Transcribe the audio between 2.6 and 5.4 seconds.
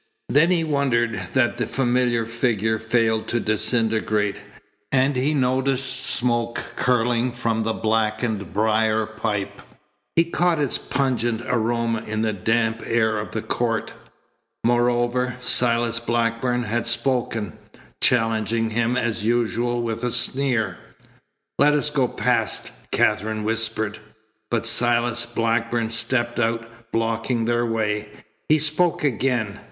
failed to disintegrate, and he